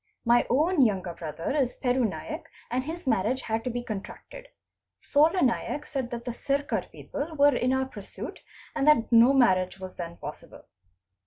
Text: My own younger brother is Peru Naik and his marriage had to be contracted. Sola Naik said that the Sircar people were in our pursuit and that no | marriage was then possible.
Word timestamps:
My 0.25 0.47
own 0.49 0.81
younger 0.81 1.13
brother 1.13 1.51
is 1.55 1.75
Peru 1.75 2.03
Naik 2.05 2.47
and 2.71 2.83
his 2.85 3.05
marriage 3.05 3.43
had 3.43 3.63
to 3.65 3.69
be 3.69 3.83
contracted. 3.83 4.47
Sola 4.99 5.43
Naik 5.43 5.85
said 5.85 6.09
that 6.09 6.25
the 6.25 6.33
Sircar 6.33 6.87
people 6.91 7.35
were 7.35 7.55
in 7.55 7.71
our 7.71 7.85
pursuit 7.85 8.41
and 8.73 8.87
that 8.87 9.11
no 9.11 9.31
| 9.33 9.33
marriage 9.33 9.79
was 9.79 9.97
then 9.97 10.17
possible. 10.17 10.63